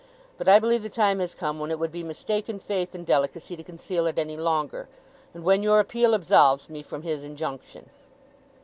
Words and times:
But, 0.39 0.47
I 0.49 0.57
believe 0.57 0.81
the 0.81 0.89
time 0.89 1.19
has 1.19 1.35
come 1.35 1.59
when 1.59 1.69
it 1.69 1.77
would 1.77 1.91
be 1.91 2.01
mistaken 2.01 2.57
faith 2.57 2.95
and 2.95 3.05
delicacy 3.05 3.55
to 3.55 3.63
conceal 3.63 4.07
it 4.07 4.17
any 4.17 4.35
longer, 4.35 4.89
and 5.31 5.43
when 5.43 5.61
your 5.61 5.79
appeal 5.79 6.15
absolves 6.15 6.71
me 6.71 6.81
from 6.81 7.03
his 7.03 7.23
injunction. 7.23 7.87